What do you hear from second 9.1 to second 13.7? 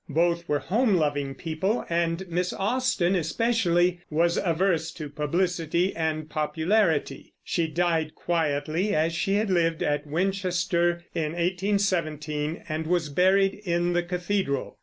she had lived, at Winchester, in 1817, and was buried